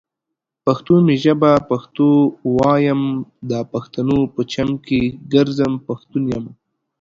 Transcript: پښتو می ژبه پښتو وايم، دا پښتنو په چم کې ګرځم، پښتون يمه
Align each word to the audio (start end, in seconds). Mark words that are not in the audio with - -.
پښتو 0.65 0.93
می 1.05 1.15
ژبه 1.23 1.51
پښتو 1.69 2.07
وايم، 2.57 3.01
دا 3.51 3.59
پښتنو 3.73 4.17
په 4.33 4.41
چم 4.53 4.69
کې 4.85 5.01
ګرځم، 5.33 5.73
پښتون 5.87 6.23
يمه 6.35 6.51